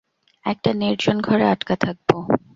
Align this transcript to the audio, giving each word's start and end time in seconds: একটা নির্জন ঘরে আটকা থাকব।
একটা 0.45 0.69
নির্জন 0.73 1.17
ঘরে 1.21 1.45
আটকা 1.47 1.75
থাকব। 1.75 2.09